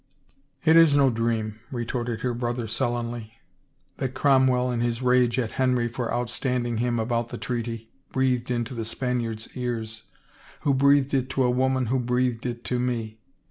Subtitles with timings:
[0.65, 3.33] It is no dream," retorted her brother sullenly,"
[3.99, 8.73] that Cromwell in his rage at Henry for outstanding him about the treaty, breathed into
[8.73, 10.01] the Spaniard's ears—
[10.61, 13.19] who breathed it to a woman who breathed it to me